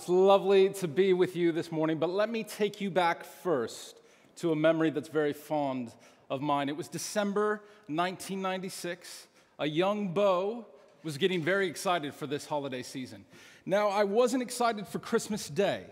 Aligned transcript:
It's 0.00 0.08
lovely 0.08 0.70
to 0.70 0.88
be 0.88 1.12
with 1.12 1.36
you 1.36 1.52
this 1.52 1.70
morning, 1.70 1.98
but 1.98 2.08
let 2.08 2.30
me 2.30 2.42
take 2.42 2.80
you 2.80 2.90
back 2.90 3.22
first 3.22 4.00
to 4.36 4.50
a 4.50 4.56
memory 4.56 4.88
that's 4.88 5.10
very 5.10 5.34
fond 5.34 5.92
of 6.30 6.40
mine. 6.40 6.70
It 6.70 6.76
was 6.78 6.88
December 6.88 7.60
1996. 7.88 9.26
A 9.58 9.66
young 9.66 10.14
beau 10.14 10.64
was 11.02 11.18
getting 11.18 11.42
very 11.42 11.68
excited 11.68 12.14
for 12.14 12.26
this 12.26 12.46
holiday 12.46 12.82
season. 12.82 13.26
Now, 13.66 13.90
I 13.90 14.04
wasn't 14.04 14.42
excited 14.42 14.86
for 14.86 15.00
Christmas 15.00 15.50
Day, 15.50 15.84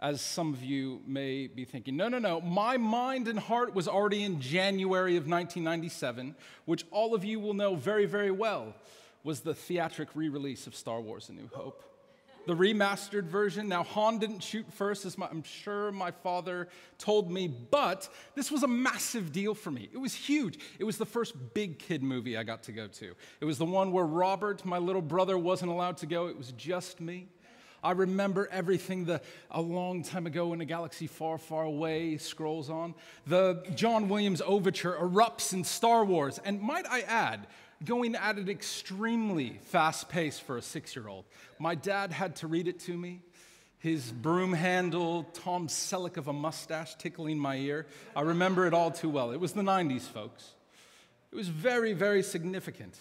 as 0.00 0.20
some 0.20 0.52
of 0.52 0.62
you 0.62 1.00
may 1.06 1.46
be 1.46 1.64
thinking. 1.64 1.96
No, 1.96 2.10
no, 2.10 2.18
no. 2.18 2.42
My 2.42 2.76
mind 2.76 3.26
and 3.26 3.38
heart 3.38 3.74
was 3.74 3.88
already 3.88 4.22
in 4.22 4.42
January 4.42 5.16
of 5.16 5.22
1997, 5.22 6.34
which 6.66 6.84
all 6.90 7.14
of 7.14 7.24
you 7.24 7.40
will 7.40 7.54
know 7.54 7.74
very, 7.74 8.04
very 8.04 8.32
well 8.32 8.74
was 9.24 9.40
the 9.40 9.54
theatric 9.54 10.10
re 10.14 10.28
release 10.28 10.66
of 10.66 10.74
Star 10.74 11.00
Wars 11.00 11.30
A 11.30 11.32
New 11.32 11.48
Hope 11.54 11.89
the 12.46 12.54
remastered 12.54 13.24
version. 13.24 13.68
Now, 13.68 13.82
Han 13.82 14.18
didn't 14.18 14.40
shoot 14.40 14.66
first, 14.72 15.04
as 15.04 15.16
my, 15.16 15.28
I'm 15.30 15.42
sure 15.42 15.92
my 15.92 16.10
father 16.10 16.68
told 16.98 17.30
me, 17.30 17.48
but 17.48 18.08
this 18.34 18.50
was 18.50 18.62
a 18.62 18.68
massive 18.68 19.32
deal 19.32 19.54
for 19.54 19.70
me. 19.70 19.88
It 19.92 19.98
was 19.98 20.14
huge. 20.14 20.58
It 20.78 20.84
was 20.84 20.98
the 20.98 21.06
first 21.06 21.34
big 21.54 21.78
kid 21.78 22.02
movie 22.02 22.36
I 22.36 22.42
got 22.42 22.62
to 22.64 22.72
go 22.72 22.86
to. 22.86 23.14
It 23.40 23.44
was 23.44 23.58
the 23.58 23.64
one 23.64 23.92
where 23.92 24.06
Robert, 24.06 24.64
my 24.64 24.78
little 24.78 25.02
brother, 25.02 25.38
wasn't 25.38 25.70
allowed 25.70 25.98
to 25.98 26.06
go, 26.06 26.26
it 26.26 26.36
was 26.36 26.52
just 26.52 27.00
me. 27.00 27.28
I 27.82 27.92
remember 27.92 28.48
everything 28.52 29.06
the, 29.06 29.22
a 29.50 29.60
long 29.60 30.02
time 30.02 30.26
ago 30.26 30.52
in 30.52 30.60
a 30.60 30.66
galaxy 30.66 31.06
far, 31.06 31.38
far 31.38 31.64
away 31.64 32.18
scrolls 32.18 32.68
on. 32.68 32.94
The 33.26 33.64
John 33.74 34.08
Williams 34.08 34.42
overture 34.44 34.96
erupts 35.00 35.54
in 35.54 35.64
Star 35.64 36.04
Wars. 36.04 36.38
And 36.44 36.60
might 36.60 36.86
I 36.86 37.00
add, 37.00 37.46
going 37.84 38.14
at 38.14 38.36
an 38.36 38.48
extremely 38.48 39.58
fast 39.64 40.08
pace 40.08 40.38
for 40.38 40.56
a 40.56 40.62
six 40.62 40.94
year 40.94 41.08
old. 41.08 41.24
My 41.58 41.74
dad 41.74 42.12
had 42.12 42.36
to 42.36 42.46
read 42.46 42.68
it 42.68 42.80
to 42.80 42.96
me. 42.96 43.22
His 43.78 44.12
broom 44.12 44.52
handle, 44.52 45.24
Tom 45.32 45.68
Selleck 45.68 46.18
of 46.18 46.28
a 46.28 46.32
mustache 46.34 46.96
tickling 46.96 47.38
my 47.38 47.56
ear. 47.56 47.86
I 48.14 48.20
remember 48.22 48.66
it 48.66 48.74
all 48.74 48.90
too 48.90 49.08
well. 49.08 49.30
It 49.30 49.40
was 49.40 49.52
the 49.52 49.62
90s, 49.62 50.02
folks. 50.02 50.50
It 51.32 51.36
was 51.36 51.48
very, 51.48 51.94
very 51.94 52.22
significant. 52.22 52.98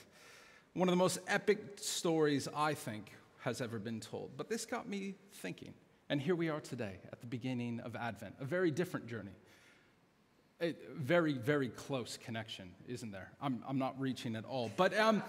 One 0.73 0.87
of 0.87 0.93
the 0.93 0.97
most 0.97 1.19
epic 1.27 1.59
stories, 1.77 2.47
I 2.55 2.75
think, 2.75 3.11
has 3.39 3.59
ever 3.59 3.77
been 3.77 3.99
told. 3.99 4.31
But 4.37 4.47
this 4.47 4.65
got 4.65 4.87
me 4.87 5.15
thinking. 5.33 5.73
And 6.07 6.21
here 6.21 6.35
we 6.35 6.47
are 6.49 6.61
today 6.61 6.95
at 7.11 7.19
the 7.19 7.27
beginning 7.27 7.81
of 7.81 7.97
Advent, 7.97 8.35
a 8.39 8.45
very 8.45 8.71
different 8.71 9.07
journey 9.07 9.35
a 10.61 10.75
very, 10.95 11.33
very 11.33 11.69
close 11.69 12.17
connection, 12.17 12.71
isn't 12.87 13.11
there? 13.11 13.31
I'm, 13.41 13.63
I'm 13.67 13.77
not 13.77 13.99
reaching 13.99 14.35
at 14.35 14.45
all. 14.45 14.71
But 14.75 14.97
um, 14.97 15.23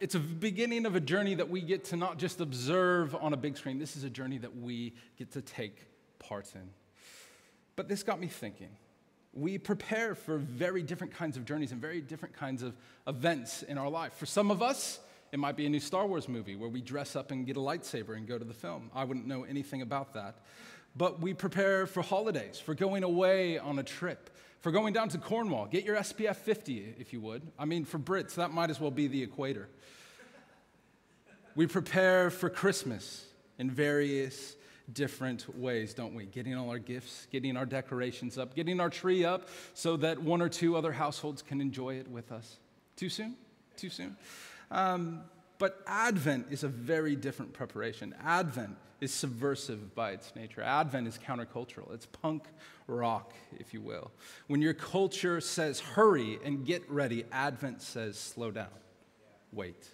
it's 0.00 0.14
a 0.14 0.18
beginning 0.18 0.86
of 0.86 0.96
a 0.96 1.00
journey 1.00 1.34
that 1.34 1.50
we 1.50 1.60
get 1.60 1.84
to 1.86 1.96
not 1.96 2.18
just 2.18 2.40
observe 2.40 3.14
on 3.14 3.34
a 3.34 3.36
big 3.36 3.56
screen, 3.56 3.78
this 3.78 3.96
is 3.96 4.04
a 4.04 4.10
journey 4.10 4.38
that 4.38 4.56
we 4.56 4.94
get 5.18 5.32
to 5.32 5.42
take 5.42 5.86
part 6.18 6.50
in. 6.54 6.68
But 7.76 7.88
this 7.88 8.02
got 8.02 8.20
me 8.20 8.28
thinking. 8.28 8.70
We 9.34 9.58
prepare 9.58 10.14
for 10.14 10.38
very 10.38 10.82
different 10.82 11.12
kinds 11.12 11.36
of 11.36 11.44
journeys 11.44 11.72
and 11.72 11.80
very 11.80 12.00
different 12.00 12.34
kinds 12.36 12.62
of 12.62 12.74
events 13.06 13.62
in 13.64 13.78
our 13.78 13.90
life. 13.90 14.14
For 14.14 14.26
some 14.26 14.50
of 14.50 14.62
us, 14.62 15.00
it 15.32 15.38
might 15.38 15.56
be 15.56 15.66
a 15.66 15.68
new 15.68 15.80
Star 15.80 16.06
Wars 16.06 16.28
movie 16.28 16.54
where 16.54 16.68
we 16.68 16.80
dress 16.80 17.16
up 17.16 17.32
and 17.32 17.44
get 17.44 17.56
a 17.56 17.60
lightsaber 17.60 18.16
and 18.16 18.26
go 18.26 18.38
to 18.38 18.44
the 18.44 18.54
film. 18.54 18.90
I 18.94 19.04
wouldn't 19.04 19.26
know 19.26 19.42
anything 19.42 19.82
about 19.82 20.14
that. 20.14 20.36
But 20.96 21.20
we 21.20 21.34
prepare 21.34 21.86
for 21.86 22.02
holidays, 22.02 22.60
for 22.60 22.74
going 22.74 23.02
away 23.02 23.58
on 23.58 23.80
a 23.80 23.82
trip, 23.82 24.30
for 24.64 24.70
going 24.70 24.94
down 24.94 25.10
to 25.10 25.18
Cornwall, 25.18 25.66
get 25.66 25.84
your 25.84 25.94
SPF 25.96 26.36
50 26.36 26.94
if 26.98 27.12
you 27.12 27.20
would. 27.20 27.42
I 27.58 27.66
mean, 27.66 27.84
for 27.84 27.98
Brits, 27.98 28.36
that 28.36 28.50
might 28.50 28.70
as 28.70 28.80
well 28.80 28.90
be 28.90 29.08
the 29.08 29.22
equator. 29.22 29.68
We 31.54 31.66
prepare 31.66 32.30
for 32.30 32.48
Christmas 32.48 33.26
in 33.58 33.70
various 33.70 34.56
different 34.90 35.54
ways, 35.58 35.92
don't 35.92 36.14
we? 36.14 36.24
Getting 36.24 36.56
all 36.56 36.70
our 36.70 36.78
gifts, 36.78 37.26
getting 37.30 37.58
our 37.58 37.66
decorations 37.66 38.38
up, 38.38 38.54
getting 38.54 38.80
our 38.80 38.88
tree 38.88 39.22
up 39.22 39.50
so 39.74 39.98
that 39.98 40.22
one 40.22 40.40
or 40.40 40.48
two 40.48 40.78
other 40.78 40.92
households 40.92 41.42
can 41.42 41.60
enjoy 41.60 41.96
it 41.96 42.08
with 42.08 42.32
us. 42.32 42.56
Too 42.96 43.10
soon? 43.10 43.36
Too 43.76 43.90
soon? 43.90 44.16
Um, 44.70 45.24
but 45.58 45.82
Advent 45.86 46.46
is 46.50 46.64
a 46.64 46.68
very 46.68 47.16
different 47.16 47.52
preparation. 47.52 48.14
Advent 48.24 48.78
is 49.02 49.12
subversive 49.12 49.94
by 49.94 50.12
its 50.12 50.34
nature. 50.34 50.62
Advent 50.62 51.06
is 51.06 51.18
countercultural. 51.18 51.92
It's 51.92 52.06
punk 52.06 52.44
rock, 52.86 53.32
if 53.58 53.72
you 53.72 53.80
will. 53.80 54.10
When 54.46 54.60
your 54.60 54.74
culture 54.74 55.40
says 55.40 55.80
hurry 55.80 56.38
and 56.44 56.64
get 56.64 56.88
ready, 56.90 57.24
Advent 57.32 57.82
says 57.82 58.18
slow 58.18 58.50
down, 58.50 58.68
wait. 59.52 59.88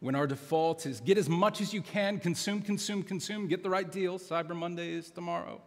When 0.00 0.14
our 0.14 0.26
default 0.26 0.86
is 0.86 1.00
get 1.00 1.18
as 1.18 1.28
much 1.28 1.60
as 1.60 1.74
you 1.74 1.82
can, 1.82 2.20
consume, 2.20 2.62
consume, 2.62 3.02
consume, 3.02 3.48
get 3.48 3.62
the 3.62 3.70
right 3.70 3.90
deal, 3.90 4.18
Cyber 4.18 4.54
Monday 4.54 4.90
is 4.92 5.10
tomorrow, 5.10 5.60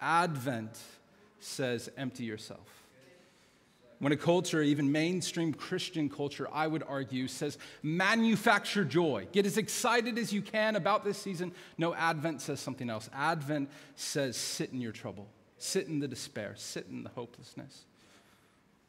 Advent 0.00 0.78
says 1.40 1.90
empty 1.96 2.24
yourself. 2.24 2.83
When 4.04 4.12
a 4.12 4.18
culture, 4.18 4.60
even 4.60 4.92
mainstream 4.92 5.54
Christian 5.54 6.10
culture, 6.10 6.46
I 6.52 6.66
would 6.66 6.82
argue, 6.86 7.26
says 7.26 7.56
manufacture 7.82 8.84
joy, 8.84 9.26
get 9.32 9.46
as 9.46 9.56
excited 9.56 10.18
as 10.18 10.30
you 10.30 10.42
can 10.42 10.76
about 10.76 11.06
this 11.06 11.16
season. 11.16 11.52
No, 11.78 11.94
Advent 11.94 12.42
says 12.42 12.60
something 12.60 12.90
else. 12.90 13.08
Advent 13.14 13.70
says 13.96 14.36
sit 14.36 14.74
in 14.74 14.82
your 14.82 14.92
trouble, 14.92 15.26
sit 15.56 15.86
in 15.86 16.00
the 16.00 16.06
despair, 16.06 16.52
sit 16.54 16.86
in 16.90 17.02
the 17.02 17.08
hopelessness. 17.08 17.86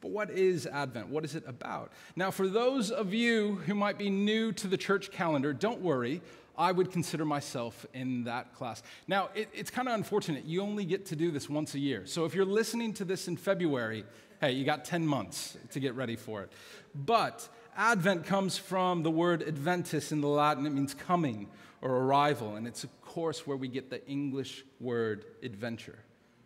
But 0.02 0.10
what 0.10 0.28
is 0.28 0.66
Advent? 0.66 1.08
What 1.08 1.24
is 1.24 1.34
it 1.34 1.44
about? 1.46 1.92
Now, 2.14 2.30
for 2.30 2.46
those 2.46 2.90
of 2.90 3.14
you 3.14 3.54
who 3.64 3.74
might 3.74 3.96
be 3.96 4.10
new 4.10 4.52
to 4.52 4.68
the 4.68 4.76
church 4.76 5.12
calendar, 5.12 5.54
don't 5.54 5.80
worry. 5.80 6.20
I 6.58 6.72
would 6.72 6.90
consider 6.90 7.24
myself 7.24 7.86
in 7.92 8.24
that 8.24 8.54
class. 8.54 8.82
Now, 9.08 9.30
it, 9.34 9.48
it's 9.54 9.70
kind 9.70 9.88
of 9.88 9.94
unfortunate. 9.94 10.44
You 10.44 10.62
only 10.62 10.84
get 10.84 11.06
to 11.06 11.16
do 11.16 11.30
this 11.30 11.50
once 11.50 11.74
a 11.74 11.78
year. 11.78 12.06
So 12.06 12.24
if 12.24 12.34
you're 12.34 12.46
listening 12.46 12.94
to 12.94 13.04
this 13.04 13.28
in 13.28 13.36
February, 13.36 14.04
hey, 14.40 14.52
you 14.52 14.64
got 14.64 14.84
10 14.84 15.06
months 15.06 15.56
to 15.72 15.80
get 15.80 15.94
ready 15.94 16.16
for 16.16 16.42
it. 16.42 16.52
But 16.94 17.48
Advent 17.76 18.24
comes 18.24 18.56
from 18.56 19.02
the 19.02 19.10
word 19.10 19.42
adventus 19.42 20.12
in 20.12 20.20
the 20.20 20.28
Latin. 20.28 20.66
It 20.66 20.70
means 20.70 20.94
coming 20.94 21.48
or 21.82 21.90
arrival. 21.90 22.56
And 22.56 22.66
it's, 22.66 22.84
of 22.84 23.00
course, 23.02 23.46
where 23.46 23.56
we 23.56 23.68
get 23.68 23.90
the 23.90 24.06
English 24.06 24.64
word 24.80 25.24
adventure. 25.42 25.98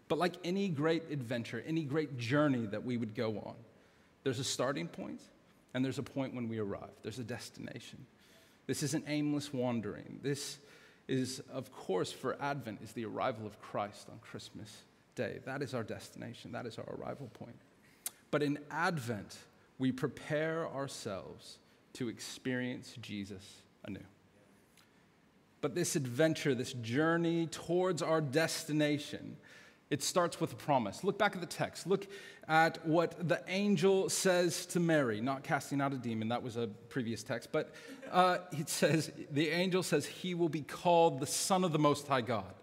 But 0.08 0.18
like 0.18 0.34
any 0.42 0.68
great 0.68 1.04
adventure, 1.10 1.62
any 1.66 1.84
great 1.84 2.18
journey 2.18 2.66
that 2.66 2.84
we 2.84 2.96
would 2.96 3.14
go 3.14 3.38
on, 3.38 3.54
there's 4.24 4.40
a 4.40 4.44
starting 4.44 4.88
point 4.88 5.20
and 5.72 5.84
there's 5.84 5.98
a 5.98 6.02
point 6.02 6.34
when 6.34 6.48
we 6.48 6.58
arrive. 6.58 6.90
There's 7.02 7.20
a 7.20 7.24
destination. 7.24 8.06
This 8.66 8.82
isn't 8.82 9.04
aimless 9.06 9.52
wandering. 9.52 10.18
This 10.22 10.58
is, 11.06 11.40
of 11.52 11.72
course, 11.72 12.12
for 12.12 12.36
Advent, 12.40 12.80
is 12.82 12.92
the 12.92 13.04
arrival 13.04 13.46
of 13.46 13.60
Christ 13.60 14.08
on 14.10 14.18
Christmas 14.18 14.82
Day. 15.14 15.38
That 15.44 15.62
is 15.62 15.74
our 15.74 15.82
destination. 15.82 16.52
That 16.52 16.66
is 16.66 16.78
our 16.78 16.86
arrival 16.98 17.28
point. 17.34 17.56
But 18.30 18.42
in 18.42 18.58
Advent, 18.70 19.36
we 19.78 19.92
prepare 19.92 20.68
ourselves 20.68 21.58
to 21.94 22.08
experience 22.08 22.94
Jesus 23.00 23.62
anew. 23.84 24.00
But 25.60 25.74
this 25.74 25.96
adventure, 25.96 26.54
this 26.54 26.72
journey 26.74 27.46
towards 27.46 28.02
our 28.02 28.20
destination, 28.20 29.36
it 29.90 30.02
starts 30.02 30.40
with 30.40 30.52
a 30.52 30.56
promise. 30.56 31.02
Look 31.02 31.18
back 31.18 31.34
at 31.34 31.40
the 31.40 31.46
text. 31.46 31.86
Look 31.86 32.06
at 32.48 32.84
what 32.86 33.28
the 33.28 33.42
angel 33.48 34.08
says 34.08 34.64
to 34.66 34.80
Mary, 34.80 35.20
not 35.20 35.42
casting 35.42 35.80
out 35.80 35.92
a 35.92 35.96
demon, 35.96 36.28
that 36.28 36.42
was 36.42 36.56
a 36.56 36.68
previous 36.88 37.22
text, 37.22 37.50
but 37.52 37.72
uh, 38.10 38.38
it 38.52 38.68
says, 38.68 39.10
the 39.30 39.48
angel 39.48 39.82
says, 39.82 40.06
He 40.06 40.34
will 40.34 40.48
be 40.48 40.62
called 40.62 41.20
the 41.20 41.26
Son 41.26 41.64
of 41.64 41.72
the 41.72 41.78
Most 41.78 42.08
High 42.08 42.22
God. 42.22 42.54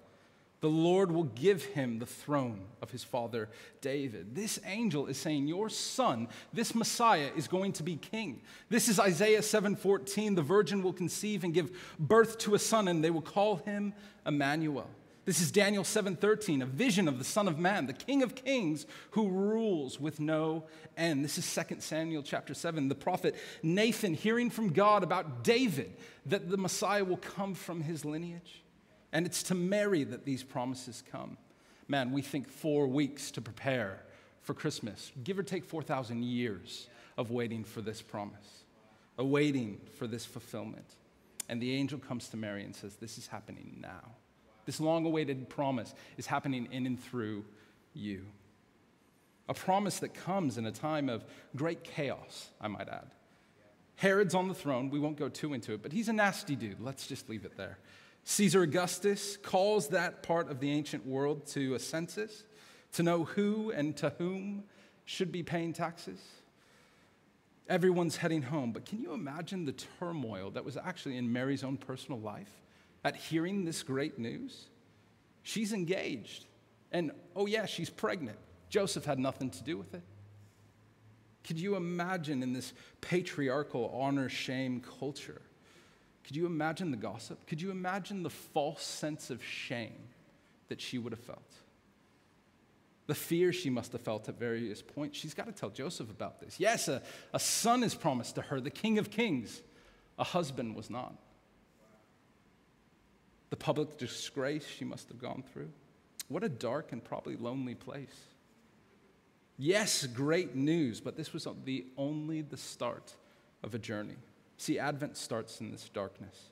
The 0.59 0.69
Lord 0.69 1.11
will 1.11 1.25
give 1.25 1.65
him 1.65 1.99
the 1.99 2.05
throne 2.07 2.65
of 2.81 2.89
his 2.89 3.03
father 3.03 3.49
David. 3.79 4.33
This 4.33 4.59
angel 4.65 5.05
is 5.05 5.17
saying, 5.17 5.47
Your 5.47 5.69
son, 5.69 6.27
this 6.51 6.73
Messiah, 6.73 7.29
is 7.35 7.47
going 7.47 7.73
to 7.73 7.83
be 7.83 7.95
king. 7.95 8.41
This 8.69 8.87
is 8.87 8.99
Isaiah 8.99 9.41
7:14. 9.41 10.35
The 10.35 10.41
virgin 10.41 10.81
will 10.81 10.93
conceive 10.93 11.43
and 11.43 11.53
give 11.53 11.71
birth 11.99 12.39
to 12.39 12.55
a 12.55 12.59
son, 12.59 12.87
and 12.87 13.03
they 13.03 13.11
will 13.11 13.21
call 13.21 13.57
him 13.57 13.93
Emmanuel. 14.25 14.89
This 15.25 15.41
is 15.41 15.51
Daniel 15.51 15.83
7:13, 15.83 16.63
a 16.63 16.65
vision 16.65 17.07
of 17.07 17.19
the 17.19 17.25
Son 17.25 17.47
of 17.47 17.59
Man, 17.59 17.85
the 17.85 17.93
King 17.93 18.23
of 18.23 18.33
Kings 18.33 18.87
who 19.11 19.27
rules 19.27 19.99
with 19.99 20.19
no 20.19 20.63
end. 20.95 21.23
This 21.23 21.37
is 21.37 21.45
2 21.45 21.81
Samuel 21.81 22.23
chapter 22.23 22.55
7. 22.55 22.87
The 22.87 22.95
prophet 22.95 23.35
Nathan 23.61 24.15
hearing 24.15 24.49
from 24.49 24.73
God 24.73 25.03
about 25.03 25.43
David 25.43 25.97
that 26.25 26.49
the 26.49 26.57
Messiah 26.57 27.03
will 27.03 27.17
come 27.17 27.53
from 27.53 27.81
his 27.81 28.05
lineage. 28.05 28.63
And 29.13 29.25
it's 29.25 29.43
to 29.43 29.55
Mary 29.55 30.03
that 30.03 30.25
these 30.25 30.43
promises 30.43 31.03
come. 31.11 31.37
Man, 31.87 32.11
we 32.11 32.21
think 32.21 32.49
four 32.49 32.87
weeks 32.87 33.31
to 33.31 33.41
prepare 33.41 34.03
for 34.41 34.53
Christmas, 34.53 35.11
give 35.23 35.39
or 35.39 35.43
take 35.43 35.65
4,000 35.65 36.23
years 36.23 36.87
of 37.17 37.31
waiting 37.31 37.63
for 37.63 37.81
this 37.81 38.01
promise, 38.01 38.63
awaiting 39.17 39.79
for 39.95 40.07
this 40.07 40.25
fulfillment. 40.25 40.95
And 41.49 41.61
the 41.61 41.73
angel 41.73 41.99
comes 41.99 42.29
to 42.29 42.37
Mary 42.37 42.63
and 42.63 42.75
says, 42.75 42.95
This 42.95 43.17
is 43.17 43.27
happening 43.27 43.77
now. 43.81 44.11
This 44.65 44.79
long 44.81 45.05
awaited 45.05 45.49
promise 45.49 45.93
is 46.17 46.27
happening 46.27 46.67
in 46.71 46.85
and 46.85 47.01
through 47.01 47.45
you. 47.93 48.25
A 49.49 49.53
promise 49.53 49.99
that 49.99 50.13
comes 50.13 50.57
in 50.57 50.65
a 50.65 50.71
time 50.71 51.07
of 51.07 51.23
great 51.55 51.83
chaos, 51.85 52.49
I 52.59 52.67
might 52.67 52.89
add. 52.89 53.07
Herod's 53.95 54.35
on 54.35 54.47
the 54.47 54.53
throne. 54.53 54.89
We 54.89 54.99
won't 54.99 55.17
go 55.17 55.29
too 55.29 55.53
into 55.53 55.73
it, 55.73 55.81
but 55.81 55.93
he's 55.93 56.09
a 56.09 56.13
nasty 56.13 56.55
dude. 56.55 56.81
Let's 56.81 57.07
just 57.07 57.29
leave 57.29 57.45
it 57.45 57.55
there. 57.55 57.79
Caesar 58.29 58.63
Augustus 58.63 59.37
calls 59.37 59.87
that 59.87 60.21
part 60.21 60.51
of 60.51 60.59
the 60.59 60.69
ancient 60.69 61.05
world 61.05 61.45
to 61.45 61.75
a 61.75 61.79
census 61.79 62.43
to 62.91 63.01
know 63.01 63.23
who 63.23 63.71
and 63.71 63.95
to 63.95 64.09
whom 64.17 64.65
should 65.05 65.31
be 65.31 65.43
paying 65.43 65.71
taxes. 65.71 66.19
Everyone's 67.69 68.17
heading 68.17 68.41
home, 68.41 68.73
but 68.73 68.85
can 68.85 68.99
you 68.99 69.13
imagine 69.13 69.63
the 69.63 69.71
turmoil 69.71 70.51
that 70.51 70.65
was 70.65 70.75
actually 70.75 71.15
in 71.15 71.31
Mary's 71.31 71.63
own 71.63 71.77
personal 71.77 72.19
life 72.19 72.51
at 73.05 73.15
hearing 73.15 73.63
this 73.63 73.81
great 73.81 74.19
news? 74.19 74.65
She's 75.43 75.71
engaged, 75.71 76.47
and 76.91 77.11
oh, 77.33 77.45
yeah, 77.45 77.65
she's 77.65 77.89
pregnant. 77.89 78.37
Joseph 78.67 79.05
had 79.05 79.19
nothing 79.19 79.51
to 79.51 79.63
do 79.63 79.77
with 79.77 79.93
it. 79.93 80.03
Could 81.45 81.61
you 81.61 81.77
imagine 81.77 82.43
in 82.43 82.51
this 82.51 82.73
patriarchal 82.99 83.89
honor 83.97 84.27
shame 84.27 84.81
culture? 84.99 85.41
Could 86.27 86.35
you 86.35 86.45
imagine 86.45 86.91
the 86.91 86.97
gossip? 86.97 87.47
Could 87.47 87.61
you 87.61 87.71
imagine 87.71 88.21
the 88.21 88.29
false 88.29 88.83
sense 88.83 89.29
of 89.29 89.41
shame 89.41 90.09
that 90.67 90.81
she 90.81 90.97
would 90.97 91.13
have 91.13 91.21
felt? 91.21 91.53
The 93.05 93.15
fear 93.15 93.53
she 93.53 93.69
must 93.69 93.93
have 93.93 94.01
felt 94.01 94.27
at 94.27 94.37
various 94.37 94.81
points. 94.81 95.17
She's 95.17 95.33
got 95.33 95.45
to 95.45 95.53
tell 95.53 95.69
Joseph 95.69 96.09
about 96.09 96.41
this. 96.41 96.59
Yes, 96.59 96.89
a, 96.89 97.01
a 97.33 97.39
son 97.39 97.81
is 97.81 97.95
promised 97.95 98.35
to 98.35 98.41
her, 98.41 98.59
the 98.59 98.69
King 98.69 98.97
of 98.97 99.09
Kings. 99.09 99.61
A 100.19 100.25
husband 100.25 100.75
was 100.75 100.89
not. 100.89 101.15
The 103.49 103.55
public 103.55 103.97
disgrace 103.97 104.67
she 104.67 104.83
must 104.83 105.07
have 105.07 105.21
gone 105.21 105.45
through. 105.53 105.69
What 106.27 106.43
a 106.43 106.49
dark 106.49 106.91
and 106.91 107.01
probably 107.01 107.37
lonely 107.37 107.75
place. 107.75 108.25
Yes, 109.57 110.05
great 110.05 110.55
news, 110.55 110.99
but 110.99 111.15
this 111.15 111.31
was 111.31 111.47
the 111.63 111.85
only 111.95 112.41
the 112.41 112.57
start 112.57 113.13
of 113.63 113.73
a 113.73 113.79
journey. 113.79 114.17
See, 114.57 114.79
Advent 114.79 115.15
starts 115.15 115.61
in 115.61 115.71
this 115.71 115.87
darkness. 115.89 116.49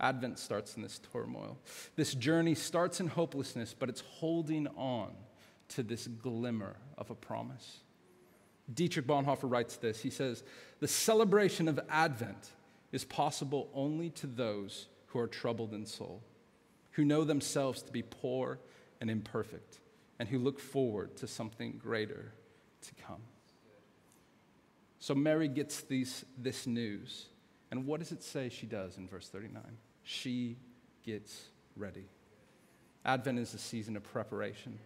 Advent 0.00 0.38
starts 0.38 0.76
in 0.76 0.82
this 0.82 1.00
turmoil. 1.12 1.58
This 1.96 2.14
journey 2.14 2.54
starts 2.54 3.00
in 3.00 3.08
hopelessness, 3.08 3.74
but 3.76 3.88
it's 3.88 4.00
holding 4.00 4.68
on 4.68 5.10
to 5.70 5.82
this 5.82 6.06
glimmer 6.06 6.76
of 6.96 7.10
a 7.10 7.14
promise. 7.14 7.78
Dietrich 8.72 9.06
Bonhoeffer 9.06 9.50
writes 9.50 9.76
this. 9.76 10.00
He 10.00 10.10
says, 10.10 10.44
The 10.78 10.88
celebration 10.88 11.68
of 11.68 11.80
Advent 11.88 12.52
is 12.92 13.04
possible 13.04 13.68
only 13.74 14.10
to 14.10 14.26
those 14.26 14.86
who 15.06 15.18
are 15.18 15.26
troubled 15.26 15.74
in 15.74 15.84
soul, 15.84 16.22
who 16.92 17.04
know 17.04 17.24
themselves 17.24 17.82
to 17.82 17.92
be 17.92 18.02
poor 18.02 18.58
and 19.00 19.10
imperfect, 19.10 19.78
and 20.18 20.28
who 20.28 20.38
look 20.38 20.60
forward 20.60 21.16
to 21.16 21.26
something 21.26 21.80
greater 21.82 22.32
to 22.82 22.94
come. 23.06 23.22
So 25.00 25.14
Mary 25.14 25.48
gets 25.48 25.80
these, 25.82 26.24
this 26.36 26.66
news 26.66 27.26
and 27.70 27.86
what 27.86 28.00
does 28.00 28.12
it 28.12 28.22
say 28.22 28.48
she 28.48 28.66
does 28.66 28.96
in 28.96 29.06
verse 29.06 29.28
39? 29.28 29.62
She 30.02 30.56
gets 31.04 31.44
ready. 31.76 32.04
Advent 33.04 33.38
is 33.38 33.54
a 33.54 33.58
season 33.58 33.96
of 33.96 34.02
preparation. 34.02 34.78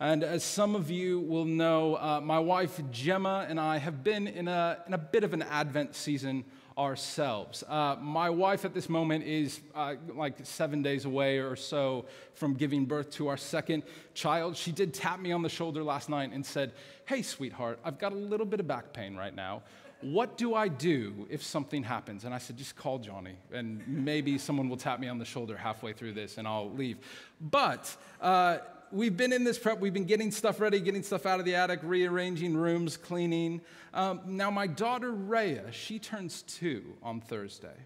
And 0.00 0.24
as 0.24 0.42
some 0.42 0.74
of 0.74 0.90
you 0.90 1.20
will 1.20 1.44
know, 1.44 1.94
uh, 1.94 2.20
my 2.20 2.38
wife 2.38 2.80
Gemma 2.90 3.46
and 3.48 3.60
I 3.60 3.78
have 3.78 4.02
been 4.02 4.26
in 4.26 4.48
a, 4.48 4.78
in 4.86 4.94
a 4.94 4.98
bit 4.98 5.24
of 5.24 5.32
an 5.32 5.42
Advent 5.42 5.94
season 5.94 6.44
ourselves. 6.76 7.62
Uh, 7.68 7.96
my 8.00 8.28
wife 8.28 8.64
at 8.64 8.74
this 8.74 8.88
moment 8.88 9.24
is 9.24 9.60
uh, 9.74 9.94
like 10.12 10.34
seven 10.42 10.82
days 10.82 11.04
away 11.04 11.38
or 11.38 11.54
so 11.54 12.06
from 12.34 12.54
giving 12.54 12.84
birth 12.84 13.10
to 13.12 13.28
our 13.28 13.36
second 13.36 13.84
child. 14.14 14.56
She 14.56 14.72
did 14.72 14.92
tap 14.92 15.20
me 15.20 15.30
on 15.30 15.42
the 15.42 15.48
shoulder 15.48 15.84
last 15.84 16.08
night 16.08 16.32
and 16.32 16.44
said, 16.44 16.72
Hey, 17.06 17.22
sweetheart, 17.22 17.78
I've 17.84 17.98
got 17.98 18.12
a 18.12 18.16
little 18.16 18.46
bit 18.46 18.58
of 18.58 18.66
back 18.66 18.92
pain 18.92 19.14
right 19.14 19.34
now 19.34 19.62
what 20.04 20.36
do 20.36 20.54
I 20.54 20.68
do 20.68 21.26
if 21.30 21.42
something 21.42 21.82
happens? 21.82 22.24
And 22.24 22.34
I 22.34 22.38
said, 22.38 22.58
just 22.58 22.76
call 22.76 22.98
Johnny, 22.98 23.36
and 23.52 23.82
maybe 23.88 24.36
someone 24.36 24.68
will 24.68 24.76
tap 24.76 25.00
me 25.00 25.08
on 25.08 25.18
the 25.18 25.24
shoulder 25.24 25.56
halfway 25.56 25.94
through 25.94 26.12
this, 26.12 26.36
and 26.36 26.46
I'll 26.46 26.70
leave. 26.70 26.98
But 27.40 27.96
uh, 28.20 28.58
we've 28.92 29.16
been 29.16 29.32
in 29.32 29.44
this 29.44 29.58
prep. 29.58 29.80
We've 29.80 29.94
been 29.94 30.04
getting 30.04 30.30
stuff 30.30 30.60
ready, 30.60 30.80
getting 30.80 31.02
stuff 31.02 31.24
out 31.24 31.40
of 31.40 31.46
the 31.46 31.54
attic, 31.54 31.80
rearranging 31.82 32.54
rooms, 32.54 32.98
cleaning. 32.98 33.62
Um, 33.94 34.20
now, 34.26 34.50
my 34.50 34.66
daughter 34.66 35.10
Rhea, 35.10 35.72
she 35.72 35.98
turns 35.98 36.42
two 36.42 36.82
on 37.02 37.20
Thursday, 37.20 37.76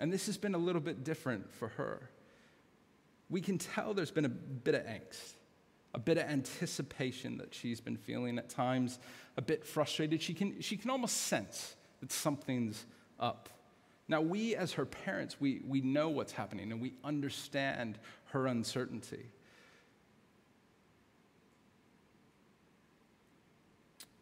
and 0.00 0.10
this 0.10 0.26
has 0.26 0.38
been 0.38 0.54
a 0.54 0.58
little 0.58 0.80
bit 0.80 1.04
different 1.04 1.52
for 1.52 1.68
her. 1.68 2.08
We 3.28 3.42
can 3.42 3.58
tell 3.58 3.92
there's 3.92 4.10
been 4.10 4.24
a 4.24 4.30
bit 4.30 4.74
of 4.74 4.82
angst 4.84 5.34
a 5.98 6.00
bit 6.00 6.16
of 6.16 6.28
anticipation 6.28 7.38
that 7.38 7.52
she's 7.52 7.80
been 7.80 7.96
feeling 7.96 8.38
at 8.38 8.48
times, 8.48 9.00
a 9.36 9.42
bit 9.42 9.66
frustrated. 9.66 10.22
She 10.22 10.32
can, 10.32 10.60
she 10.60 10.76
can 10.76 10.90
almost 10.90 11.16
sense 11.16 11.74
that 11.98 12.12
something's 12.12 12.86
up. 13.18 13.48
Now, 14.06 14.20
we 14.20 14.54
as 14.54 14.74
her 14.74 14.86
parents, 14.86 15.40
we, 15.40 15.60
we 15.66 15.80
know 15.80 16.08
what's 16.08 16.30
happening 16.30 16.70
and 16.70 16.80
we 16.80 16.92
understand 17.02 17.98
her 18.26 18.46
uncertainty. 18.46 19.26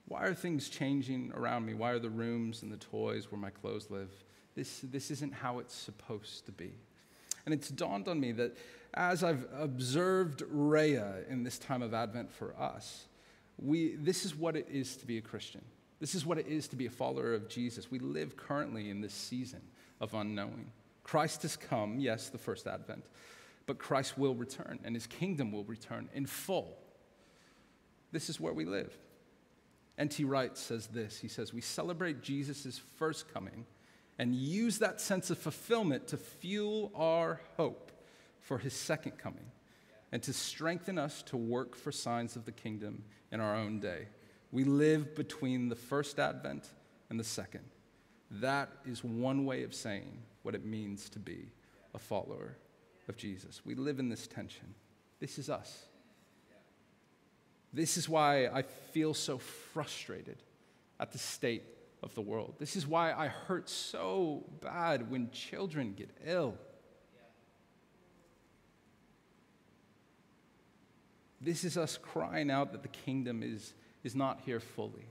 Why 0.09 0.23
are 0.23 0.35
things 0.35 0.71
changing 0.71 1.31
around 1.35 1.67
me? 1.67 1.75
Why 1.75 1.91
are 1.91 1.99
the 1.99 2.09
rooms 2.09 2.63
and 2.63 2.73
the 2.73 2.79
toys 2.79 3.31
where 3.31 3.39
my 3.39 3.51
clothes 3.51 3.91
live? 3.91 4.09
This, 4.55 4.81
this 4.83 5.11
isn't 5.11 5.35
how 5.35 5.59
it's 5.59 5.75
supposed 5.75 6.47
to 6.47 6.53
be. 6.53 6.73
And 7.45 7.53
it's 7.53 7.69
dawned 7.69 8.09
on 8.09 8.19
me 8.19 8.33
that 8.33 8.57
as 8.97 9.23
I've 9.23 9.47
observed 9.59 10.43
Rhea 10.49 11.25
in 11.29 11.45
this 11.45 11.59
time 11.59 11.83
of 11.83 11.93
Advent 11.93 12.33
for 12.33 12.59
us, 12.59 13.07
we, 13.59 13.95
this 13.97 14.25
is 14.25 14.35
what 14.35 14.57
it 14.57 14.67
is 14.71 14.97
to 14.97 15.07
be 15.07 15.19
a 15.19 15.23
Christian. 15.23 15.65
This 16.01 16.15
is 16.15 16.25
what 16.25 16.39
it 16.39 16.47
is 16.47 16.69
to 16.69 16.77
be 16.77 16.87
a 16.87 16.91
follower 16.91 17.35
of 17.35 17.49
Jesus. 17.49 17.91
We 17.91 17.99
live 17.99 18.37
currently 18.37 18.91
in 18.91 19.01
this 19.01 19.15
season 19.15 19.61
of 20.01 20.15
unknowing. 20.15 20.73
Christ 21.05 21.43
has 21.43 21.57
come, 21.57 22.01
yes, 22.01 22.31
the 22.31 22.39
first 22.39 22.67
Advent, 22.67 23.05
but 23.67 23.79
Christ 23.79 24.19
will 24.19 24.35
return 24.35 24.79
and 24.85 24.95
his 24.95 25.07
kingdom 25.07 25.53
will 25.53 25.65
return 25.65 26.09
in 26.15 26.27
full. 26.27 26.77
This 28.13 28.29
is 28.29 28.41
where 28.41 28.53
we 28.53 28.65
live. 28.65 28.97
N.T. 29.99 30.25
Wright 30.25 30.57
says 30.57 30.89
this 30.89 31.19
He 31.19 31.29
says, 31.29 31.53
We 31.55 31.61
celebrate 31.61 32.23
Jesus' 32.23 32.81
first 32.99 33.33
coming 33.33 33.67
and 34.19 34.35
use 34.35 34.79
that 34.79 35.01
sense 35.01 35.31
of 35.31 35.39
fulfillment 35.39 36.09
to 36.09 36.17
fuel 36.17 36.93
our 36.95 37.41
hope 37.57 37.93
for 38.47 38.59
his 38.59 38.73
second 38.73 39.19
coming 39.19 39.51
and 40.13 40.23
to 40.23 40.33
strengthen 40.33 40.99
us 40.99 41.23
to 41.25 41.37
work 41.37 41.75
for 41.75 41.91
signs 41.91 42.37
of 42.37 42.45
the 42.45 42.53
kingdom 42.53 43.03
in 43.33 43.41
our 43.41 43.57
own 43.57 43.81
day. 43.81 44.07
We 44.53 44.63
live 44.63 45.17
between 45.17 45.69
the 45.69 45.75
first 45.75 46.21
advent 46.21 46.71
and 47.11 47.19
the 47.19 47.25
second. 47.25 47.65
That 48.31 48.71
is 48.85 49.03
one 49.03 49.45
way 49.45 49.65
of 49.65 49.75
saying 49.75 50.23
what 50.43 50.55
it 50.55 50.65
means 50.65 51.09
to 51.11 51.19
be 51.19 51.49
a 51.93 51.99
follower 51.99 52.57
of 53.09 53.17
Jesus. 53.17 53.63
We 53.65 53.75
live 53.75 53.99
in 53.99 54.09
this 54.09 54.29
tension. 54.29 54.75
This 55.19 55.39
is 55.39 55.51
us. 55.51 55.85
This 57.73 57.97
is 57.97 58.09
why 58.09 58.47
I 58.47 58.63
feel 58.63 59.13
so 59.13 59.39
frustrated 59.39 60.43
at 61.01 61.11
the 61.11 61.19
state 61.19 61.65
of 62.03 62.15
the 62.15 62.23
world. 62.23 62.55
This 62.59 62.77
is 62.77 62.87
why 62.87 63.13
I 63.13 63.27
hurt 63.27 63.69
so 63.69 64.45
bad 64.61 65.11
when 65.11 65.31
children 65.31 65.95
get 65.97 66.11
ill. 66.25 66.55
This 71.47 71.63
is 71.63 71.77
us 71.77 71.97
crying 71.97 72.51
out 72.51 72.73
that 72.73 72.83
the 72.83 72.89
kingdom 72.89 73.41
is, 73.41 73.73
is 74.03 74.17
not 74.17 74.41
here 74.45 74.59
fully. 74.59 75.07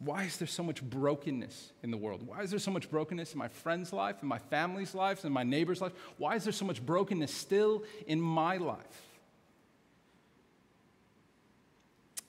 Why 0.00 0.24
is 0.24 0.38
there 0.38 0.48
so 0.48 0.64
much 0.64 0.82
brokenness 0.82 1.70
in 1.84 1.92
the 1.92 1.96
world? 1.96 2.26
Why 2.26 2.42
is 2.42 2.50
there 2.50 2.58
so 2.58 2.72
much 2.72 2.90
brokenness 2.90 3.32
in 3.32 3.38
my 3.38 3.46
friend's 3.46 3.92
life, 3.92 4.16
in 4.22 4.26
my 4.26 4.38
family's 4.38 4.92
life, 4.92 5.24
in 5.24 5.30
my 5.32 5.44
neighbor's 5.44 5.80
life? 5.80 5.92
Why 6.18 6.34
is 6.34 6.42
there 6.42 6.52
so 6.52 6.64
much 6.64 6.84
brokenness 6.84 7.32
still 7.32 7.84
in 8.08 8.20
my 8.20 8.56
life? 8.56 9.02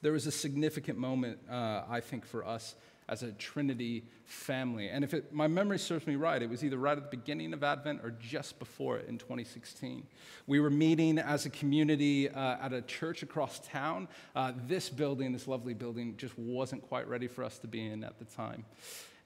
There 0.04 0.12
was 0.12 0.28
a 0.28 0.32
significant 0.32 1.00
moment, 1.00 1.40
uh, 1.50 1.86
I 1.90 2.02
think, 2.02 2.28
for 2.28 2.46
us 2.46 2.76
as 3.12 3.24
a 3.24 3.32
Trinity 3.34 4.06
family. 4.24 4.88
And 4.88 5.04
if 5.04 5.14
it, 5.14 5.34
my 5.34 5.48
memory 5.48 5.78
serves 5.78 6.08
me 6.08 6.16
right, 6.16 6.42
it 6.42 6.50
was 6.50 6.64
either 6.64 6.78
right 6.78 6.98
at 6.98 7.04
the 7.04 7.18
beginning 7.18 7.52
of 7.54 7.62
Advent 7.62 8.00
or 8.04 8.12
just 8.12 8.58
before 8.58 8.98
it 8.98 9.10
in 9.10 9.18
2016. 9.18 10.08
We 10.48 10.62
were 10.62 10.70
meeting 10.70 11.20
as 11.20 11.46
a 11.46 11.50
community 11.50 12.30
uh, 12.30 12.56
at 12.62 12.72
a 12.72 12.82
church 12.82 13.22
across 13.22 13.60
town. 13.60 14.08
Uh, 14.34 14.54
this 14.66 14.90
building, 14.90 15.34
this 15.34 15.46
lovely 15.46 15.74
building, 15.74 16.16
just 16.16 16.40
wasn't 16.40 16.84
quite 16.84 17.06
ready 17.10 17.28
for 17.28 17.44
us 17.44 17.60
to 17.60 17.68
be 17.68 17.86
in 17.86 18.06
at 18.06 18.18
the 18.18 18.26
time. 18.26 18.64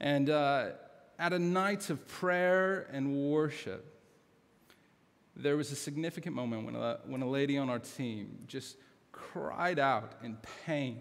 And 0.00 0.30
uh, 0.30 0.70
at 1.20 1.32
a 1.32 1.38
night 1.38 1.88
of 1.88 2.08
prayer 2.08 2.88
and 2.90 3.14
worship, 3.30 3.92
there 5.36 5.56
was 5.56 5.70
a 5.70 5.76
significant 5.76 6.34
moment 6.34 6.66
when 6.66 6.74
a, 6.74 6.98
when 7.06 7.22
a 7.22 7.28
lady 7.28 7.56
on 7.56 7.70
our 7.70 7.78
team 7.78 8.36
just 8.48 8.78
cried 9.12 9.78
out 9.78 10.14
in 10.24 10.36
pain 10.64 10.98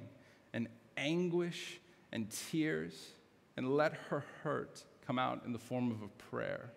and 0.54 0.68
anguish 0.98 1.80
and 2.16 2.32
tears 2.32 3.12
and 3.58 3.76
let 3.76 3.94
her 4.10 4.24
hurt 4.42 4.86
come 5.06 5.20
out 5.20 5.44
in 5.46 5.52
the 5.52 5.60
form 5.60 5.92
of 5.92 6.02
a 6.02 6.08
prayer. 6.32 6.72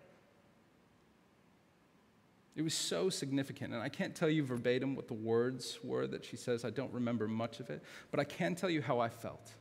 It 2.57 2.61
was 2.61 2.73
so 2.73 3.09
significant, 3.09 3.73
and 3.73 3.81
I 3.81 3.87
can't 3.87 4.13
tell 4.13 4.29
you 4.29 4.43
verbatim 4.43 4.95
what 4.95 5.07
the 5.07 5.13
words 5.13 5.79
were 5.81 6.07
that 6.07 6.25
she 6.25 6.35
says. 6.35 6.65
I 6.65 6.71
don't 6.71 6.91
remember 6.91 7.25
much 7.25 7.61
of 7.61 7.69
it, 7.69 7.81
but 8.11 8.19
I 8.19 8.25
can 8.25 8.53
tell 8.53 8.69
you 8.69 8.81
how 8.81 8.99
I 8.99 9.07
felt. 9.07 9.53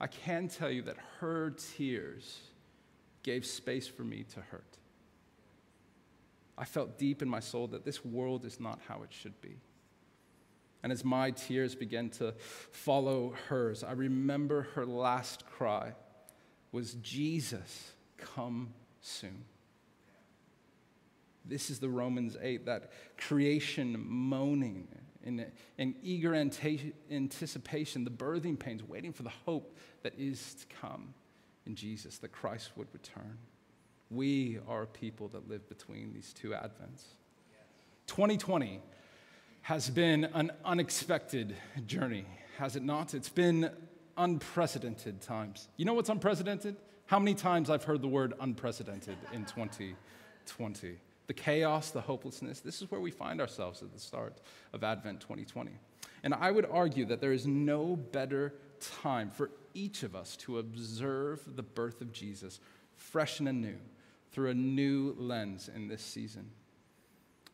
I 0.00 0.08
can 0.08 0.48
tell 0.48 0.70
you 0.70 0.82
that 0.82 0.96
her 1.20 1.54
tears 1.76 2.40
gave 3.22 3.46
space 3.46 3.86
for 3.86 4.02
me 4.02 4.24
to 4.34 4.40
hurt. 4.40 4.78
I 6.58 6.64
felt 6.64 6.98
deep 6.98 7.22
in 7.22 7.28
my 7.28 7.40
soul 7.40 7.68
that 7.68 7.84
this 7.84 8.04
world 8.04 8.44
is 8.44 8.58
not 8.58 8.80
how 8.88 9.04
it 9.04 9.12
should 9.12 9.40
be. 9.40 9.60
And 10.86 10.92
as 10.92 11.04
my 11.04 11.32
tears 11.32 11.74
began 11.74 12.10
to 12.10 12.32
follow 12.70 13.34
hers, 13.48 13.82
I 13.82 13.90
remember 13.90 14.68
her 14.76 14.86
last 14.86 15.44
cry 15.44 15.94
was, 16.70 16.94
Jesus, 17.02 17.90
come 18.18 18.72
soon. 19.00 19.46
This 21.44 21.70
is 21.70 21.80
the 21.80 21.88
Romans 21.88 22.36
8, 22.40 22.66
that 22.66 22.92
creation 23.18 24.00
moaning 24.06 24.86
in, 25.24 25.44
in 25.76 25.96
eager 26.04 26.36
anticipation, 26.36 28.04
the 28.04 28.10
birthing 28.12 28.56
pains, 28.56 28.84
waiting 28.84 29.12
for 29.12 29.24
the 29.24 29.32
hope 29.44 29.76
that 30.04 30.12
is 30.16 30.54
to 30.54 30.66
come 30.76 31.14
in 31.66 31.74
Jesus, 31.74 32.18
that 32.18 32.30
Christ 32.30 32.70
would 32.76 32.86
return. 32.92 33.38
We 34.08 34.60
are 34.68 34.82
a 34.82 34.86
people 34.86 35.26
that 35.30 35.48
live 35.48 35.68
between 35.68 36.12
these 36.14 36.32
two 36.32 36.50
Advents. 36.50 37.02
2020 38.06 38.80
has 39.66 39.90
been 39.90 40.22
an 40.26 40.52
unexpected 40.64 41.56
journey, 41.88 42.24
has 42.56 42.76
it 42.76 42.84
not? 42.84 43.14
It's 43.14 43.28
been 43.28 43.68
unprecedented 44.16 45.20
times. 45.20 45.66
You 45.76 45.84
know 45.84 45.92
what's 45.92 46.08
unprecedented? 46.08 46.76
How 47.06 47.18
many 47.18 47.34
times 47.34 47.68
I've 47.68 47.82
heard 47.82 48.00
the 48.00 48.06
word 48.06 48.34
unprecedented 48.38 49.16
in 49.32 49.44
2020? 49.44 50.98
The 51.26 51.34
chaos, 51.34 51.90
the 51.90 52.00
hopelessness, 52.00 52.60
this 52.60 52.80
is 52.80 52.92
where 52.92 53.00
we 53.00 53.10
find 53.10 53.40
ourselves 53.40 53.82
at 53.82 53.92
the 53.92 53.98
start 53.98 54.38
of 54.72 54.84
Advent 54.84 55.20
2020. 55.20 55.72
And 56.22 56.32
I 56.32 56.52
would 56.52 56.66
argue 56.70 57.04
that 57.06 57.20
there 57.20 57.32
is 57.32 57.44
no 57.44 57.96
better 57.96 58.54
time 59.02 59.32
for 59.32 59.50
each 59.74 60.04
of 60.04 60.14
us 60.14 60.36
to 60.36 60.60
observe 60.60 61.40
the 61.56 61.64
birth 61.64 62.00
of 62.00 62.12
Jesus 62.12 62.60
fresh 62.94 63.40
and 63.40 63.48
anew 63.48 63.78
through 64.30 64.50
a 64.50 64.54
new 64.54 65.16
lens 65.18 65.68
in 65.74 65.88
this 65.88 66.02
season. 66.02 66.52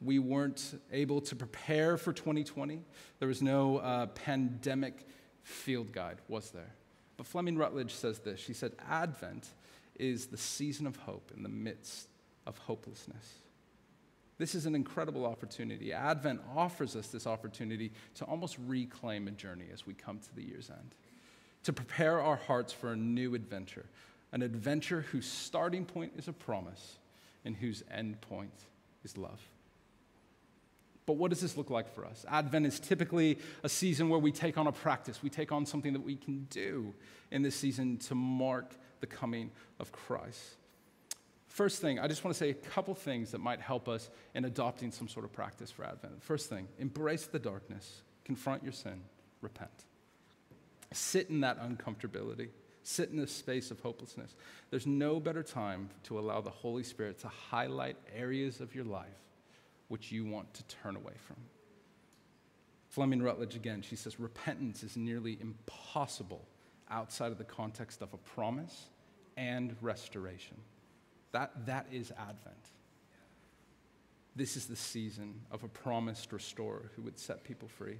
We 0.04 0.18
weren't 0.18 0.80
able 0.90 1.20
to 1.22 1.36
prepare 1.36 1.96
for 1.96 2.12
2020. 2.12 2.80
There 3.18 3.28
was 3.28 3.42
no 3.42 3.78
uh, 3.78 4.06
pandemic 4.06 5.06
field 5.42 5.92
guide, 5.92 6.18
was 6.28 6.50
there? 6.50 6.74
But 7.16 7.26
Fleming 7.26 7.56
Rutledge 7.56 7.94
says 7.94 8.18
this. 8.18 8.40
She 8.40 8.52
said, 8.52 8.72
Advent 8.88 9.48
is 9.98 10.26
the 10.26 10.36
season 10.36 10.86
of 10.86 10.96
hope 10.96 11.30
in 11.36 11.42
the 11.42 11.48
midst 11.48 12.08
of 12.46 12.58
hopelessness. 12.58 13.34
This 14.38 14.54
is 14.54 14.66
an 14.66 14.74
incredible 14.74 15.24
opportunity. 15.26 15.92
Advent 15.92 16.40
offers 16.56 16.96
us 16.96 17.08
this 17.08 17.26
opportunity 17.26 17.92
to 18.16 18.24
almost 18.24 18.56
reclaim 18.66 19.28
a 19.28 19.30
journey 19.30 19.66
as 19.72 19.86
we 19.86 19.94
come 19.94 20.18
to 20.18 20.34
the 20.34 20.42
year's 20.42 20.70
end, 20.70 20.94
to 21.64 21.72
prepare 21.72 22.20
our 22.20 22.36
hearts 22.36 22.72
for 22.72 22.92
a 22.92 22.96
new 22.96 23.34
adventure, 23.34 23.86
an 24.32 24.42
adventure 24.42 25.02
whose 25.12 25.26
starting 25.26 25.84
point 25.84 26.12
is 26.16 26.26
a 26.26 26.32
promise 26.32 26.98
and 27.44 27.54
whose 27.54 27.84
end 27.90 28.20
point 28.20 28.64
is 29.04 29.16
love. 29.16 29.40
But 31.04 31.14
what 31.14 31.30
does 31.30 31.40
this 31.40 31.56
look 31.56 31.70
like 31.70 31.92
for 31.92 32.04
us? 32.04 32.24
Advent 32.28 32.66
is 32.66 32.78
typically 32.78 33.38
a 33.64 33.68
season 33.68 34.08
where 34.08 34.20
we 34.20 34.30
take 34.30 34.56
on 34.56 34.66
a 34.66 34.72
practice. 34.72 35.22
We 35.22 35.30
take 35.30 35.50
on 35.50 35.66
something 35.66 35.92
that 35.92 36.02
we 36.02 36.16
can 36.16 36.46
do 36.50 36.94
in 37.30 37.42
this 37.42 37.56
season 37.56 37.96
to 37.98 38.14
mark 38.14 38.76
the 39.00 39.06
coming 39.06 39.50
of 39.80 39.90
Christ. 39.90 40.56
First 41.48 41.82
thing, 41.82 41.98
I 41.98 42.06
just 42.06 42.24
want 42.24 42.34
to 42.34 42.38
say 42.38 42.50
a 42.50 42.54
couple 42.54 42.94
things 42.94 43.32
that 43.32 43.38
might 43.38 43.60
help 43.60 43.88
us 43.88 44.08
in 44.34 44.44
adopting 44.44 44.90
some 44.90 45.08
sort 45.08 45.24
of 45.24 45.32
practice 45.32 45.70
for 45.70 45.84
Advent. 45.84 46.22
First 46.22 46.48
thing, 46.48 46.68
embrace 46.78 47.26
the 47.26 47.38
darkness, 47.38 48.02
confront 48.24 48.62
your 48.62 48.72
sin, 48.72 49.02
repent. 49.42 49.70
Sit 50.92 51.30
in 51.30 51.40
that 51.40 51.60
uncomfortability, 51.60 52.48
sit 52.84 53.10
in 53.10 53.16
this 53.16 53.32
space 53.32 53.70
of 53.70 53.80
hopelessness. 53.80 54.34
There's 54.70 54.86
no 54.86 55.20
better 55.20 55.42
time 55.42 55.90
to 56.04 56.18
allow 56.18 56.40
the 56.40 56.50
Holy 56.50 56.84
Spirit 56.84 57.18
to 57.20 57.28
highlight 57.28 57.96
areas 58.16 58.60
of 58.60 58.74
your 58.74 58.84
life 58.84 59.08
which 59.92 60.10
you 60.10 60.24
want 60.24 60.54
to 60.54 60.62
turn 60.64 60.96
away 60.96 61.12
from. 61.26 61.36
Fleming 62.88 63.22
Rutledge 63.22 63.56
again, 63.56 63.82
she 63.82 63.94
says, 63.94 64.18
repentance 64.18 64.82
is 64.82 64.96
nearly 64.96 65.36
impossible 65.38 66.48
outside 66.90 67.30
of 67.30 67.36
the 67.36 67.44
context 67.44 68.00
of 68.00 68.14
a 68.14 68.16
promise 68.16 68.86
and 69.36 69.76
restoration. 69.82 70.56
That, 71.32 71.66
that 71.66 71.88
is 71.92 72.10
Advent. 72.12 72.70
This 74.34 74.56
is 74.56 74.64
the 74.64 74.76
season 74.76 75.42
of 75.50 75.62
a 75.62 75.68
promised 75.68 76.32
restorer 76.32 76.90
who 76.96 77.02
would 77.02 77.18
set 77.18 77.44
people 77.44 77.68
free. 77.68 77.98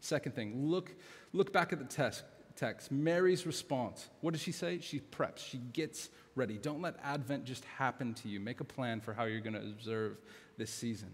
Second 0.00 0.34
thing, 0.34 0.66
look, 0.68 0.94
look 1.32 1.54
back 1.54 1.72
at 1.72 1.78
the 1.78 1.86
text, 1.86 2.22
text. 2.54 2.92
Mary's 2.92 3.46
response. 3.46 4.10
What 4.20 4.32
does 4.34 4.42
she 4.42 4.52
say? 4.52 4.80
She 4.80 5.00
preps, 5.00 5.38
she 5.38 5.56
gets 5.56 6.10
ready. 6.34 6.58
Don't 6.58 6.82
let 6.82 6.96
Advent 7.02 7.44
just 7.44 7.64
happen 7.64 8.12
to 8.12 8.28
you. 8.28 8.40
Make 8.40 8.60
a 8.60 8.64
plan 8.64 9.00
for 9.00 9.14
how 9.14 9.24
you're 9.24 9.40
going 9.40 9.54
to 9.54 9.62
observe 9.62 10.18
this 10.58 10.70
season. 10.70 11.10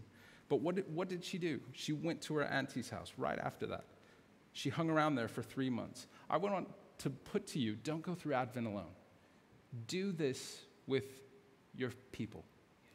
But 0.49 0.61
what 0.61 0.77
did, 0.77 0.95
what 0.95 1.09
did 1.09 1.25
she 1.25 1.39
do? 1.39 1.61
She 1.73 1.93
went 1.93 2.21
to 2.23 2.35
her 2.37 2.45
auntie's 2.45 2.89
house 2.89 3.13
right 3.17 3.39
after 3.39 3.67
that. 3.67 3.85
She 4.53 4.71
hung 4.71 4.89
around 4.89 5.17
there 5.17 5.29
for 5.29 5.43
three 5.43 5.71
months. 5.71 6.07
I 6.31 6.37
want 6.37 6.69
to 6.99 7.11
put 7.11 7.47
to 7.49 7.59
you 7.59 7.77
don't 7.77 8.03
go 8.03 8.15
through 8.15 8.35
Advent 8.35 8.67
alone. 8.67 8.95
Do 9.87 10.13
this 10.13 10.61
with 10.87 11.05
your 11.75 11.91
people. 12.13 12.45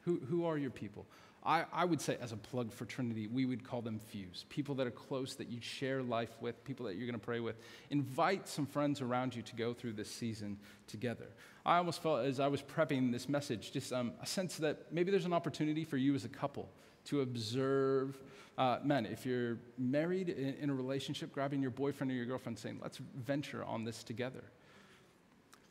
Who, 0.02 0.20
who 0.28 0.46
are 0.46 0.58
your 0.58 0.72
people? 0.72 1.06
I, 1.44 1.66
I 1.74 1.86
would 1.86 2.00
say, 2.00 2.18
as 2.22 2.32
a 2.32 2.38
plug 2.38 2.72
for 2.72 2.86
Trinity, 2.86 3.26
we 3.26 3.46
would 3.46 3.64
call 3.64 3.82
them 3.82 4.00
fuse 4.00 4.46
people 4.50 4.76
that 4.76 4.86
are 4.86 4.92
close, 4.92 5.34
that 5.36 5.50
you 5.50 5.60
share 5.60 6.04
life 6.04 6.30
with, 6.40 6.64
people 6.64 6.86
that 6.86 6.96
you're 6.96 7.08
going 7.08 7.20
to 7.20 7.26
pray 7.26 7.40
with. 7.40 7.56
Invite 7.90 8.48
some 8.48 8.68
friends 8.68 9.02
around 9.02 9.36
you 9.36 9.42
to 9.42 9.56
go 9.56 9.74
through 9.74 9.94
this 9.94 10.10
season 10.10 10.58
together. 10.88 11.28
I 11.66 11.78
almost 11.78 12.04
felt 12.04 12.26
as 12.26 12.40
I 12.40 12.48
was 12.48 12.62
prepping 12.62 13.12
this 13.12 13.28
message, 13.28 13.72
just 13.72 13.92
um, 13.92 14.14
a 14.22 14.26
sense 14.26 14.58
that 14.58 14.92
maybe 14.92 15.10
there's 15.10 15.26
an 15.26 15.34
opportunity 15.34 15.84
for 15.84 15.98
you 15.98 16.14
as 16.14 16.26
a 16.26 16.30
couple 16.30 16.70
to 17.06 17.22
observe 17.22 18.18
uh, 18.58 18.80
men. 18.84 19.06
If 19.06 19.26
you're 19.26 19.58
married 19.78 20.30
in, 20.30 20.56
in 20.56 20.70
a 20.70 20.74
relationship, 20.74 21.34
grabbing 21.34 21.62
your 21.62 21.72
boyfriend 21.72 22.12
or 22.12 22.16
your 22.16 22.26
girlfriend, 22.26 22.60
saying, 22.60 22.80
let's 22.82 23.00
venture 23.16 23.64
on 23.64 23.84
this 23.84 24.04
together. 24.04 24.44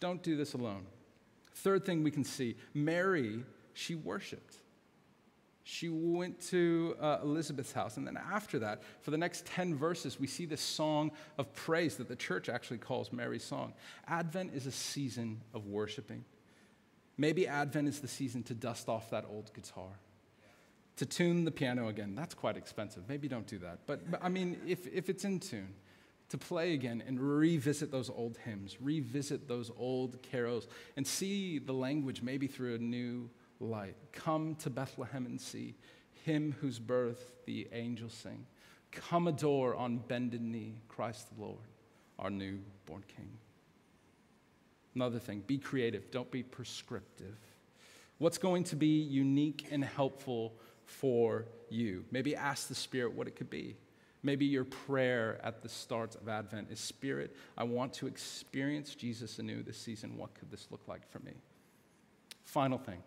Don't 0.00 0.22
do 0.22 0.36
this 0.36 0.54
alone. 0.54 0.86
Third 1.54 1.84
thing 1.84 2.02
we 2.02 2.10
can 2.10 2.24
see 2.24 2.56
Mary, 2.74 3.44
she 3.74 3.94
worshiped. 3.94 4.56
She 5.62 5.88
went 5.88 6.40
to 6.48 6.96
uh, 7.00 7.18
Elizabeth's 7.22 7.70
house. 7.70 7.96
And 7.96 8.06
then 8.06 8.16
after 8.16 8.58
that, 8.60 8.82
for 9.02 9.12
the 9.12 9.18
next 9.18 9.46
10 9.46 9.76
verses, 9.76 10.18
we 10.18 10.26
see 10.26 10.46
this 10.46 10.60
song 10.60 11.12
of 11.38 11.52
praise 11.54 11.96
that 11.96 12.08
the 12.08 12.16
church 12.16 12.48
actually 12.48 12.78
calls 12.78 13.12
Mary's 13.12 13.44
song. 13.44 13.74
Advent 14.08 14.52
is 14.54 14.66
a 14.66 14.72
season 14.72 15.40
of 15.54 15.66
worshiping. 15.66 16.24
Maybe 17.16 17.46
Advent 17.46 17.86
is 17.86 18.00
the 18.00 18.08
season 18.08 18.42
to 18.44 18.54
dust 18.54 18.88
off 18.88 19.10
that 19.10 19.26
old 19.30 19.52
guitar 19.54 19.90
to 21.00 21.06
tune 21.06 21.46
the 21.46 21.50
piano 21.50 21.88
again, 21.88 22.14
that's 22.14 22.34
quite 22.34 22.58
expensive. 22.58 23.08
Maybe 23.08 23.26
don't 23.26 23.46
do 23.46 23.56
that. 23.60 23.78
But, 23.86 24.10
but 24.10 24.22
I 24.22 24.28
mean, 24.28 24.60
if, 24.66 24.86
if 24.86 25.08
it's 25.08 25.24
in 25.24 25.40
tune, 25.40 25.72
to 26.28 26.36
play 26.36 26.74
again 26.74 27.02
and 27.06 27.18
revisit 27.18 27.90
those 27.90 28.10
old 28.10 28.36
hymns, 28.44 28.76
revisit 28.82 29.48
those 29.48 29.70
old 29.78 30.20
carols, 30.20 30.68
and 30.98 31.06
see 31.06 31.58
the 31.58 31.72
language 31.72 32.20
maybe 32.20 32.46
through 32.46 32.74
a 32.74 32.78
new 32.78 33.30
light. 33.60 33.96
Come 34.12 34.56
to 34.56 34.68
Bethlehem 34.68 35.24
and 35.24 35.40
see 35.40 35.74
him 36.26 36.54
whose 36.60 36.78
birth 36.78 37.32
the 37.46 37.66
angels 37.72 38.12
sing. 38.12 38.44
Come 38.92 39.26
adore 39.26 39.74
on 39.74 39.96
bended 40.06 40.42
knee 40.42 40.82
Christ 40.86 41.34
the 41.34 41.40
Lord, 41.42 41.66
our 42.18 42.28
newborn 42.28 43.04
King. 43.16 43.30
Another 44.94 45.18
thing, 45.18 45.44
be 45.46 45.56
creative, 45.56 46.10
don't 46.10 46.30
be 46.30 46.42
prescriptive. 46.42 47.38
What's 48.18 48.36
going 48.36 48.64
to 48.64 48.76
be 48.76 49.00
unique 49.00 49.68
and 49.70 49.82
helpful 49.82 50.52
for 50.90 51.46
you. 51.68 52.04
Maybe 52.10 52.34
ask 52.34 52.68
the 52.68 52.74
Spirit 52.74 53.14
what 53.14 53.26
it 53.26 53.36
could 53.36 53.50
be. 53.50 53.76
Maybe 54.22 54.44
your 54.44 54.64
prayer 54.64 55.40
at 55.42 55.62
the 55.62 55.68
start 55.68 56.14
of 56.16 56.28
Advent 56.28 56.68
is 56.70 56.78
Spirit, 56.78 57.34
I 57.56 57.64
want 57.64 57.94
to 57.94 58.06
experience 58.06 58.94
Jesus 58.94 59.38
anew 59.38 59.62
this 59.62 59.78
season. 59.78 60.18
What 60.18 60.34
could 60.34 60.50
this 60.50 60.66
look 60.70 60.86
like 60.86 61.10
for 61.10 61.20
me? 61.20 61.32
Final 62.44 62.78
thing 62.78 63.02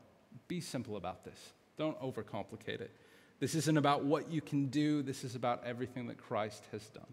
be 0.48 0.60
simple 0.60 0.96
about 0.96 1.24
this. 1.24 1.54
Don't 1.78 2.00
overcomplicate 2.02 2.82
it. 2.82 2.92
This 3.40 3.54
isn't 3.56 3.78
about 3.78 4.04
what 4.04 4.32
you 4.32 4.42
can 4.42 4.68
do, 4.68 5.04
this 5.04 5.24
is 5.24 5.36
about 5.36 5.64
everything 5.66 6.08
that 6.08 6.18
Christ 6.18 6.64
has 6.72 6.84
done. 6.88 7.04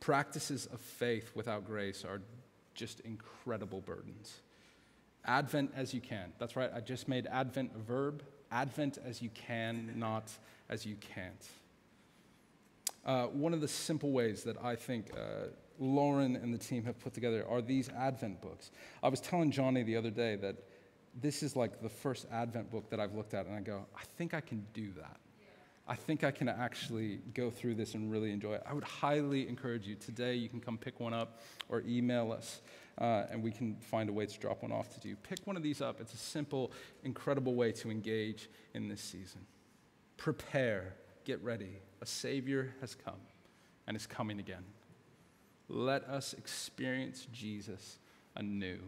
Practices 0.00 0.66
of 0.66 0.80
faith 0.80 1.32
without 1.34 1.66
grace 1.66 2.04
are 2.04 2.20
just 2.74 3.00
incredible 3.00 3.80
burdens. 3.80 4.40
Advent 5.24 5.72
as 5.74 5.94
you 5.94 6.00
can. 6.00 6.32
That's 6.38 6.56
right, 6.56 6.70
I 6.74 6.80
just 6.80 7.08
made 7.08 7.26
Advent 7.26 7.72
a 7.74 7.78
verb. 7.78 8.22
Advent 8.54 8.98
as 9.04 9.20
you 9.20 9.30
can, 9.34 9.92
not 9.96 10.30
as 10.70 10.86
you 10.86 10.96
can't. 11.14 11.48
Uh, 13.04 13.26
one 13.26 13.52
of 13.52 13.60
the 13.60 13.68
simple 13.68 14.12
ways 14.12 14.44
that 14.44 14.56
I 14.62 14.76
think 14.76 15.10
uh, 15.14 15.48
Lauren 15.78 16.36
and 16.36 16.54
the 16.54 16.58
team 16.58 16.84
have 16.84 16.98
put 17.00 17.12
together 17.12 17.44
are 17.48 17.60
these 17.60 17.88
Advent 17.90 18.40
books. 18.40 18.70
I 19.02 19.08
was 19.08 19.20
telling 19.20 19.50
Johnny 19.50 19.82
the 19.82 19.96
other 19.96 20.10
day 20.10 20.36
that 20.36 20.56
this 21.20 21.42
is 21.42 21.56
like 21.56 21.82
the 21.82 21.88
first 21.88 22.26
Advent 22.32 22.70
book 22.70 22.88
that 22.90 23.00
I've 23.00 23.14
looked 23.14 23.34
at, 23.34 23.46
and 23.46 23.54
I 23.54 23.60
go, 23.60 23.84
I 23.94 24.04
think 24.16 24.34
I 24.34 24.40
can 24.40 24.64
do 24.72 24.92
that. 24.96 25.16
I 25.86 25.96
think 25.96 26.24
I 26.24 26.30
can 26.30 26.48
actually 26.48 27.20
go 27.34 27.50
through 27.50 27.74
this 27.74 27.94
and 27.94 28.10
really 28.10 28.32
enjoy 28.32 28.54
it. 28.54 28.62
I 28.66 28.72
would 28.72 28.84
highly 28.84 29.46
encourage 29.48 29.86
you 29.86 29.96
today, 29.96 30.34
you 30.34 30.48
can 30.48 30.60
come 30.60 30.78
pick 30.78 30.98
one 30.98 31.12
up 31.12 31.40
or 31.68 31.82
email 31.86 32.32
us 32.32 32.62
uh, 32.98 33.24
and 33.30 33.42
we 33.42 33.50
can 33.50 33.76
find 33.76 34.08
a 34.08 34.12
way 34.12 34.26
to 34.26 34.38
drop 34.38 34.62
one 34.62 34.72
off 34.72 34.88
to 35.00 35.08
you. 35.08 35.16
Pick 35.16 35.46
one 35.46 35.56
of 35.56 35.62
these 35.62 35.80
up. 35.80 36.00
It's 36.00 36.14
a 36.14 36.18
simple, 36.18 36.72
incredible 37.02 37.54
way 37.54 37.72
to 37.72 37.90
engage 37.90 38.48
in 38.74 38.88
this 38.88 39.00
season. 39.00 39.40
Prepare, 40.16 40.94
get 41.24 41.42
ready. 41.42 41.78
A 42.00 42.06
Savior 42.06 42.74
has 42.80 42.94
come 42.94 43.20
and 43.86 43.96
is 43.96 44.06
coming 44.06 44.38
again. 44.38 44.64
Let 45.68 46.04
us 46.04 46.34
experience 46.34 47.26
Jesus 47.32 47.98
anew 48.36 48.78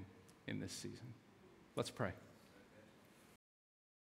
in 0.47 0.61
this 0.61 0.73
season. 0.73 1.15
Let's 1.75 1.91
pray. 1.91 2.13